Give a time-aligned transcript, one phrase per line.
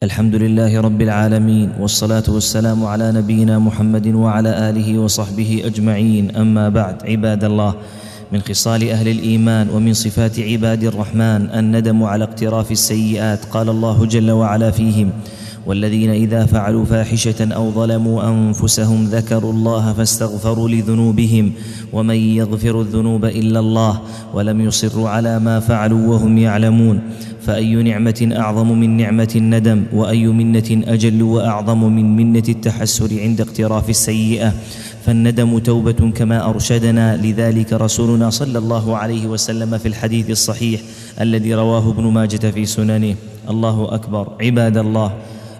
[0.00, 6.36] الحمد لله رب العالمين والصلاة والسلام على نبينا محمد وعلى آله وصحبه أجمعين.
[6.36, 7.74] أما بعد عباد الله
[8.32, 14.30] من خصال أهل الإيمان ومن صفات عباد الرحمن الندم على اقتراف السيئات قال الله جل
[14.30, 15.12] وعلا فيهم
[15.66, 21.52] والذين إذا فعلوا فاحشة أو ظلموا أنفسهم ذكروا الله فاستغفروا لذنوبهم
[21.92, 24.00] ومن يغفر الذنوب إلا الله
[24.34, 27.00] ولم يصروا على ما فعلوا وهم يعلمون
[27.42, 33.90] فأي نعمة أعظم من نعمة الندم وأي منة أجل وأعظم من منة التحسر عند اقتراف
[33.90, 34.52] السيئة
[35.06, 40.80] فالندم توبة كما أرشدنا لذلك رسولنا صلى الله عليه وسلم في الحديث الصحيح
[41.20, 43.14] الذي رواه ابن ماجة في سننه.
[43.50, 44.28] الله أكبر.
[44.40, 45.12] عباد الله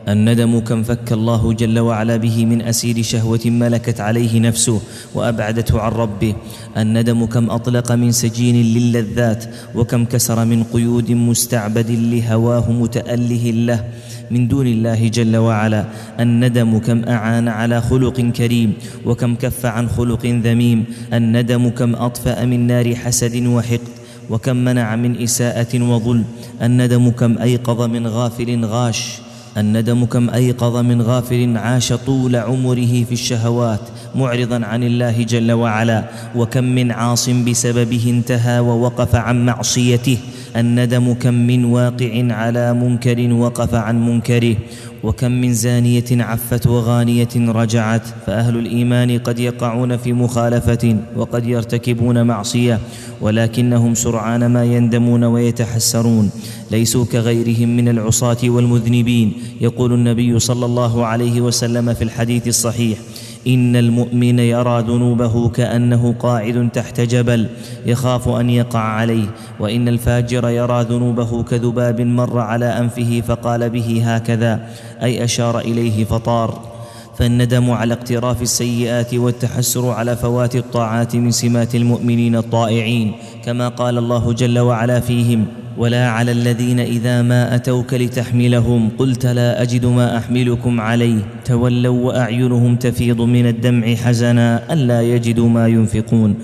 [0.09, 4.81] الندم كم فك الله جل وعلا به من أسير شهوة ملكت عليه نفسه
[5.15, 6.35] وأبعدته عن ربه.
[6.77, 13.85] الندم كم أطلق من سجين للذات وكم كسر من قيود مستعبد لهواه متأله له.
[14.31, 15.85] من دون الله جل وعلا
[16.21, 18.73] الندم كم أعان على خلق كريم
[19.07, 20.85] وكم كف عن خلق ذميم.
[21.13, 23.89] الندم كم أطفأ من نار حسد وحقد
[24.31, 26.25] وكم منع من إساءة وظلم.
[26.63, 33.13] الندم كم أيقظ من غافل غاش الندم كم أيقظ من غافل عاش طول عمره في
[33.13, 33.81] الشهوات
[34.15, 36.05] معرضا عن الله جل وعلا.
[36.37, 40.19] وكم من عاص بسببه انتهى ووقف عن معصيته.
[40.57, 44.57] الندم كم من واقع على منكر وقف عن منكره.
[45.05, 52.79] وكم من زانية عفت وغانية رجعت فأهل الإيمان قد يقعون في مخالفة وقد يرتكبون معصية
[53.21, 56.31] ولكنهم سرعان ما يندمون ويتحسرون.
[56.71, 62.99] ليسوا كغيرهم من العصاة والمذنبين يقول النبي صلى الله عليه وسلم في الحديث الصحيح.
[63.47, 67.47] إن المؤمن يرى ذنوبه كأنه قاعد تحت جبل
[67.87, 69.27] يخاف أن يقع عليه
[69.61, 74.61] وإن الفاجر يرى ذنوبه كذباب مر على أنفه فقال به هكذا
[75.03, 76.71] أي أشار إليه فطار.
[77.21, 83.13] فالندم على اقتراف السيئات والتحسر على فوات الطاعات من سمات المؤمنين الطائعين
[83.45, 85.47] كما قال الله جل وعلا فيهم
[85.81, 91.19] ولا على الذين إذا ما أتوك لتحملهم قلت لا أجد ما أحملكم عليه.
[91.45, 96.35] تولوا وأعينهم تفيض من الدمع حزنا ألا يجدوا ما ينفقون.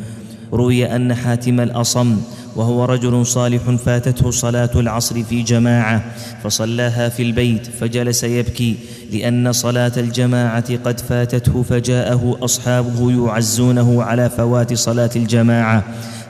[0.53, 2.17] روي أن حاتم الأصم
[2.57, 6.05] وهو رجل صالح فاتته صلاة العصر في جماعة
[6.45, 8.77] فصلاها في البيت فجلس يبكي
[9.13, 15.85] لأن صلاة الجماعة قد فاتته فجاءه أصحابه يعزونه على فوات صلاة الجماعة.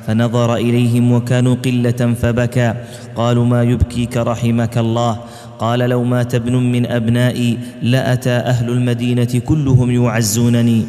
[0.06, 2.75] فنظر إليهم وكانوا قلة فبكى.
[3.17, 5.19] قالوا ما يبكيك رحمك الله.
[5.59, 10.87] قال لو مات ابن من أبنائي لأتى أهل المدينة كلهم يعزونني.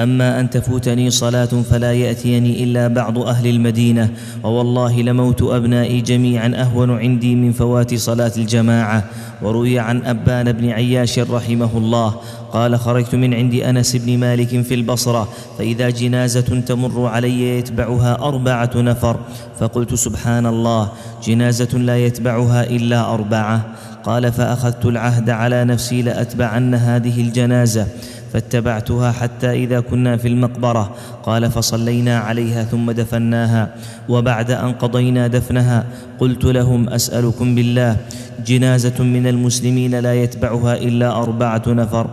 [0.00, 4.10] أما أن تفوتني صلاة فلا يأتيني إلا بعض أهل المدينة
[4.44, 9.04] ووالله لموت أبنائي جميعا أهون عندي من فوات صلاة الجماعة.
[9.42, 12.14] وروي عن أبان بن عياش رحمه الله
[12.52, 15.28] قال خرجت من عند أنس بن مالك في البصرة
[15.58, 19.16] فإذا جنازة تمر علي يتبعها أربعة نفر.
[19.60, 20.88] فقلت سبحان الله
[21.24, 23.66] جنازة لا يتبعها إلا أربعة.
[24.04, 27.86] قال فأخذت العهد على نفسي لاتبعن هذه الجنازة.
[28.32, 30.94] فاتبعتها حتى إذا كنا في المقبرة.
[31.22, 33.74] قال فصلينا عليها ثم دفناها.
[34.08, 35.84] وبعد أن قضينا دفنها
[36.18, 37.96] قلت لهم أسألكم بالله
[38.46, 42.06] جنازة من المسلمين لا يتبعها إلا أربعة نفر.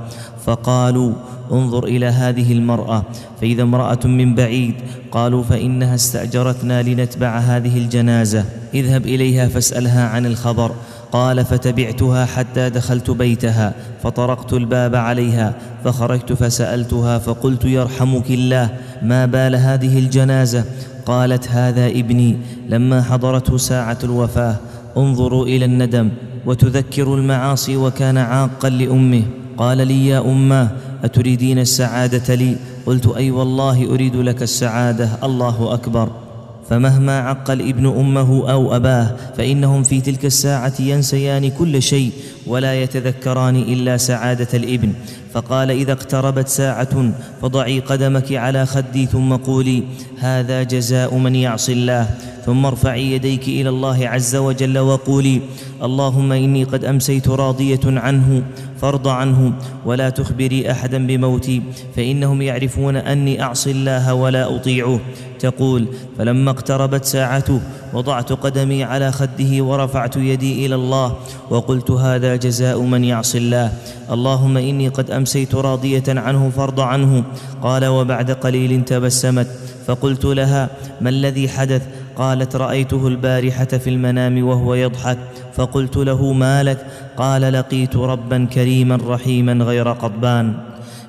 [0.45, 1.13] فقالوا
[1.51, 3.03] انظر إلى هذه المرأة.
[3.41, 4.75] فإذا امرأة من بعيد
[5.11, 8.45] قالوا فإنها استأجرتنا لنتبع هذه الجنازة.
[8.73, 10.71] اذهب إليها فاسألها عن الخبر.
[11.11, 13.73] قال فتبعتها حتى دخلت بيتها
[14.03, 15.53] فطرقت الباب عليها
[15.83, 18.69] فخرجت فسألتها فقلت يرحمك الله
[19.01, 20.63] ما بال هذه الجنازة؟
[21.05, 22.37] قالت هذا ابني
[22.69, 24.55] لما حضرته ساعة الوفاة
[24.97, 26.09] انظروا إلى الندم
[26.45, 29.23] وتذكر المعاصي وكان عاقا لأمه.
[29.57, 30.69] قال لي يا اماه
[31.03, 36.26] أتريدين السعادة لي؟ قلت أي والله أريد لك السعادة الله أكبر.
[36.69, 42.11] فمهما عق الابن أمه أو أباه فإنهم في تلك الساعة ينسيان كل شيء
[42.47, 44.93] ولا يتذكران إلا سعادة الابن
[45.33, 49.83] فقال إذا اقتربت ساعة فضعي قدمك على خدي ثم قولي
[50.19, 52.09] هذا جزاء من يعصي الله.
[52.45, 55.41] ثم ارفعي يديك إلى الله عز وجل وقولي
[55.83, 58.43] اللهم إني قد أمسيت راضية عنه
[58.81, 59.53] فارض عنه
[59.85, 61.61] ولا تخبري أحدا بموتي
[61.95, 64.99] فإنهم يعرفون أني أعصي الله ولا أطيعه.
[65.39, 65.87] تقول
[66.17, 67.61] فلما اقتربت ساعته
[67.93, 71.15] وضعت قدمي على خده ورفعت يدي إلى الله
[71.49, 73.73] وقلت هذا جزاء من يعصي الله.
[74.11, 77.23] اللهم إني قد أمسيت راضية عنه فارض عنه.
[77.63, 79.47] قال وبعد قليل تبسمت.
[79.87, 80.69] فقلت لها
[81.01, 81.81] ما الذي حدث؟
[82.15, 85.17] قالت رأيته البارحة في المنام وهو يضحك.
[85.55, 86.85] فقلت له ما لك؟
[87.17, 90.53] قال لقيت ربا كريما رحيما غير قضبان.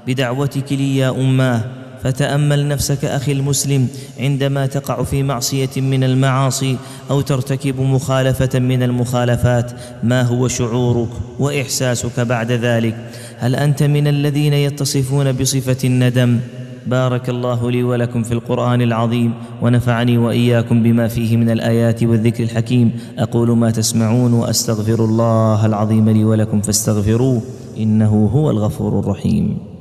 [0.06, 1.60] بدعوتك لي يا أماه.
[2.02, 3.88] فتأمل نفسك أخي المسلم
[4.20, 6.76] عندما تقع في معصية من المعاصي
[7.10, 9.72] أو ترتكب مخالفة من المخالفات.
[10.02, 11.08] ما هو شعورك
[11.38, 12.96] وإحساسك بعد ذلك؟
[13.38, 16.38] هل أنت من الذين يتصفون بصفة الندم؟
[16.86, 22.92] بارك الله لي ولكم في القرآن العظيم ونفعني وإياكم بما فيه من الآيات والذكر الحكيم.
[23.18, 27.42] أقول ما تسمعون وأستغفر الله العظيم لي ولكم فاستغفروه
[27.78, 29.77] إنه هو الغفور الرحيم.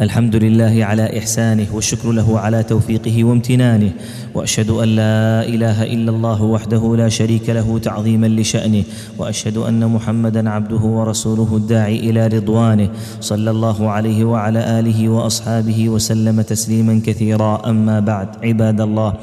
[0.00, 3.90] الحمد لله على إحسانه والشكر له على توفيقه وامتنانه
[4.34, 8.82] وأشهد أن لا إله إلا الله وحده لا شريك له تعظيما لشأنه
[9.18, 12.88] وأشهد أن محمدا عبده ورسوله الداعي إلى رضوانه
[13.20, 17.70] صلى الله عليه وعلى آله وأصحابه وسلم تسليما كثيرا.
[17.70, 19.14] أما بعد عباد الله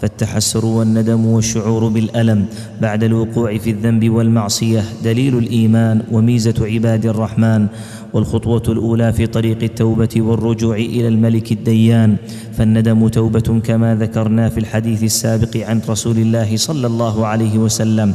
[0.00, 2.46] فالتحسر والندم والشعور بالألم
[2.80, 7.66] بعد الوقوع في الذنب والمعصية دليل الإيمان وميزة عباد الرحمن.
[8.16, 12.16] والخطوة الأولى في طريق التوبة والرجوع إلى الملك الديان.
[12.56, 18.14] فالندم توبة كما ذكرنا في الحديث السابق عن رسول الله صلى الله عليه وسلم.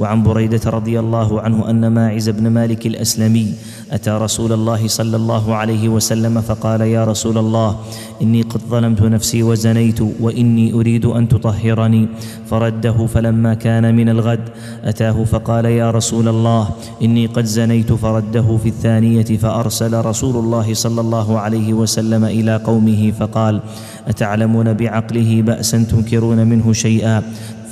[0.00, 3.54] وعن بريدة رضي الله عنه أن ماعز بن مالك الأسلمي
[3.92, 7.76] أتى رسول الله صلى الله عليه وسلم فقال يا رسول الله
[8.22, 12.08] إني قد ظلمت نفسي وزنيت وإني أريد أن تطهرني.
[12.50, 14.48] فرده فلما كان من الغد
[14.84, 16.68] أتاه فقال يا رسول الله
[17.02, 17.92] إني قد زنيت.
[17.92, 23.60] فرده في الثانية فأرسل رسول الله صلى الله عليه وسلم إلى قومه فقال
[24.08, 27.22] أتعلمون بعقله بأسا تنكرون منه شيئا؟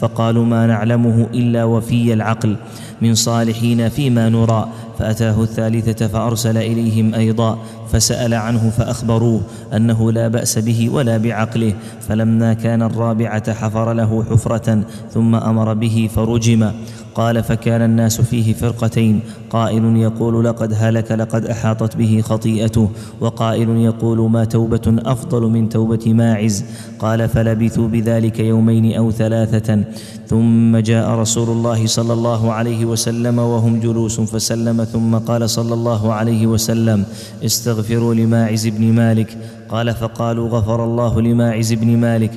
[0.01, 2.57] فقالوا ما نعلمه إلا وفي العقل
[3.03, 4.69] من صالحين فيما نرى.
[5.01, 7.59] فأتاه الثالثة فأرسل إليهم أيضا
[7.93, 9.41] فسأل عنه فأخبروه
[9.77, 11.75] أنه لا بأس به ولا بعقله
[12.09, 14.83] فلما كان الرابعة حفر له حفرة
[15.15, 16.71] ثم أمر به فرجم.
[17.15, 19.21] قال فكان الناس فيه فرقتين
[19.51, 26.13] قائل يقول لقد هلك لقد أحاطت به خطيئته وقائل يقول ما توبة أفضل من توبة
[26.15, 26.65] ماعز.
[26.99, 29.85] قال فلبثوا بذلك يومين أو ثلاثة.
[30.29, 36.13] ثم جاء رسول الله صلى الله عليه وسلم وهم جلوس فسلم ثم قال صلى الله
[36.13, 37.05] عليه وسلم
[37.45, 39.37] استغفروا لماعز بن مالك.
[39.69, 42.31] قال فقالوا غفر الله لماعز بن مالك.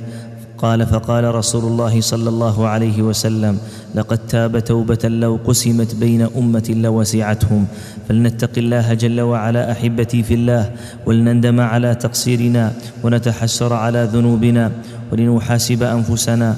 [0.58, 3.58] قال فقال رسول الله صلى الله عليه وسلم
[3.94, 7.66] لقد تاب توبة لو قسمت بين أمة لوسعتهم.
[8.08, 10.70] فلنتق الله جل وعلا أحبتي في الله
[11.06, 12.72] ولنندم على تقصيرنا
[13.02, 14.70] ونتحسر على ذنوبنا
[15.12, 16.56] ولنحاسب أنفسنا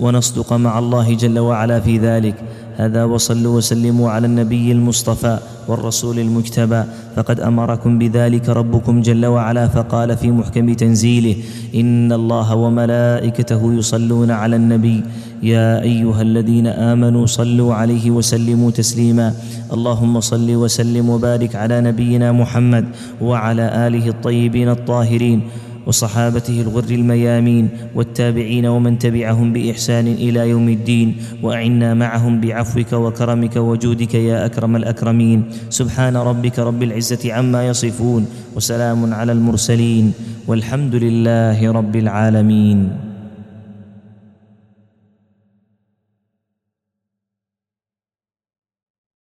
[0.00, 2.34] ونصدق مع الله جل وعلا في ذلك.
[2.76, 5.38] هذا وصلوا وسلموا على النبي المصطفى
[5.68, 6.82] والرسول المجتبى.
[7.16, 11.36] فقد أمركم بذلك ربكم جل وعلا فقال في محكم تنزيله
[11.74, 15.02] إن الله وملائكته يصلون على النبي.
[15.42, 19.34] يا أيها الذين آمنوا صلوا عليه وسلموا تسليما.
[19.72, 22.84] اللهم صل وسلم وبارك على نبينا محمد
[23.20, 25.40] وعلى آله الطيبين الطاهرين.
[25.86, 34.14] وصحابته الغر الميامين والتابعين ومن تبعهم بإحسان إلى يوم الدين وأعنا معهم بعفوك وكرمك وجودك
[34.14, 35.44] يا أكرم الأكرمين.
[35.70, 38.26] سبحان ربك رب العزة عما يصفون
[38.56, 40.12] وسلام على المرسلين
[40.46, 43.13] والحمد لله رب العالمين.